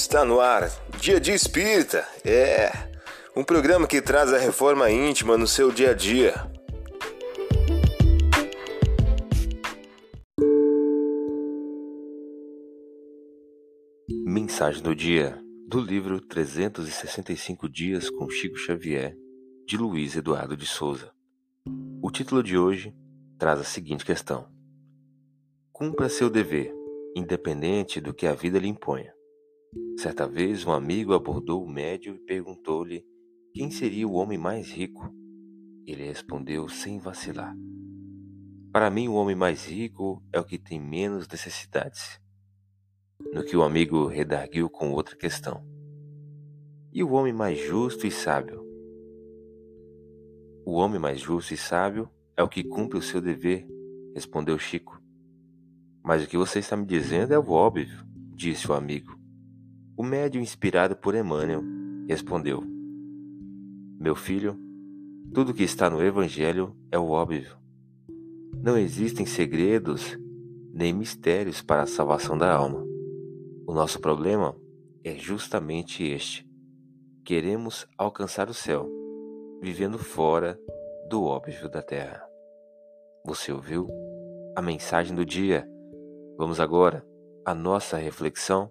[0.00, 0.70] Está no ar,
[1.00, 2.06] Dia de Espírita.
[2.24, 2.70] É
[3.36, 6.34] um programa que traz a reforma íntima no seu dia a dia.
[14.24, 15.36] Mensagem do dia
[15.66, 19.16] do livro 365 Dias com Chico Xavier,
[19.66, 21.10] de Luiz Eduardo de Souza.
[22.00, 22.94] O título de hoje
[23.36, 24.48] traz a seguinte questão:
[25.72, 26.72] Cumpra seu dever,
[27.16, 29.17] independente do que a vida lhe imponha.
[29.98, 33.04] Certa vez, um amigo abordou o médio e perguntou-lhe
[33.52, 35.12] quem seria o homem mais rico.
[35.84, 37.52] Ele respondeu sem vacilar:
[38.72, 42.20] Para mim, o homem mais rico é o que tem menos necessidades.
[43.32, 45.66] No que o amigo redarguiu com outra questão:
[46.92, 48.64] E o homem mais justo e sábio?
[50.64, 53.66] O homem mais justo e sábio é o que cumpre o seu dever,
[54.14, 55.02] respondeu Chico.
[56.04, 59.17] Mas o que você está me dizendo é o óbvio, disse o amigo.
[59.98, 61.60] O médium, inspirado por Emmanuel,
[62.08, 62.62] respondeu:
[63.98, 64.56] Meu filho,
[65.34, 67.58] tudo que está no Evangelho é o óbvio.
[68.62, 70.16] Não existem segredos
[70.72, 72.86] nem mistérios para a salvação da alma.
[73.66, 74.54] O nosso problema
[75.02, 76.48] é justamente este.
[77.24, 78.88] Queremos alcançar o céu
[79.60, 80.56] vivendo fora
[81.10, 82.24] do óbvio da terra.
[83.26, 83.88] Você ouviu
[84.54, 85.68] a mensagem do dia?
[86.36, 87.04] Vamos agora
[87.44, 88.70] à nossa reflexão.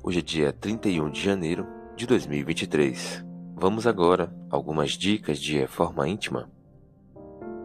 [0.00, 3.26] Hoje é dia 31 de janeiro de 2023.
[3.56, 6.48] Vamos agora algumas dicas de reforma íntima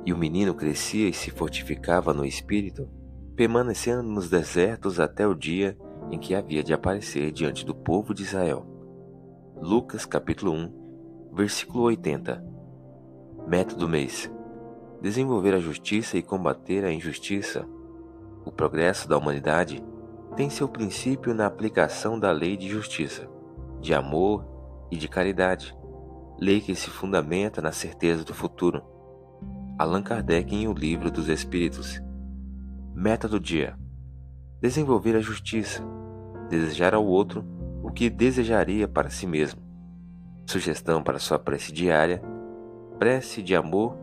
[0.04, 2.90] e o menino crescia e se fortificava no espírito,
[3.36, 5.78] permanecendo nos desertos até o dia
[6.10, 8.66] em que havia de aparecer diante do povo de Israel.
[9.62, 12.44] Lucas capítulo 1, versículo 80.
[13.48, 14.28] Método mês:
[15.00, 17.64] desenvolver a justiça e combater a injustiça.
[18.44, 19.84] O progresso da humanidade
[20.36, 23.27] tem seu princípio na aplicação da lei de justiça,
[23.80, 24.45] de amor
[24.89, 25.75] e de caridade,
[26.39, 28.81] lei que se fundamenta na certeza do futuro
[29.81, 31.99] Allan Kardec em O Livro dos Espíritos.
[32.93, 33.75] Meta do dia:
[34.61, 35.83] desenvolver a justiça,
[36.49, 37.43] desejar ao outro
[37.81, 39.59] o que desejaria para si mesmo.
[40.45, 42.21] Sugestão para sua prece diária:
[42.99, 43.98] prece de amor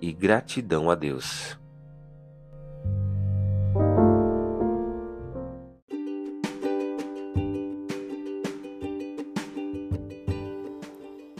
[0.00, 1.56] e gratidão a Deus.